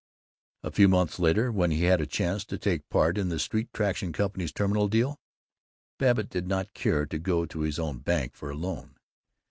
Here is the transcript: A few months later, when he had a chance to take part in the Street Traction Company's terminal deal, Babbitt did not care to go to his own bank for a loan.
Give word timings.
A 0.63 0.71
few 0.71 0.87
months 0.87 1.19
later, 1.19 1.51
when 1.51 1.69
he 1.69 1.83
had 1.83 2.01
a 2.01 2.07
chance 2.07 2.43
to 2.45 2.57
take 2.57 2.89
part 2.89 3.19
in 3.19 3.29
the 3.29 3.37
Street 3.37 3.71
Traction 3.71 4.11
Company's 4.11 4.51
terminal 4.51 4.87
deal, 4.87 5.19
Babbitt 5.99 6.27
did 6.31 6.47
not 6.47 6.73
care 6.73 7.05
to 7.05 7.19
go 7.19 7.45
to 7.45 7.59
his 7.59 7.77
own 7.77 7.99
bank 7.99 8.35
for 8.35 8.49
a 8.49 8.55
loan. 8.55 8.95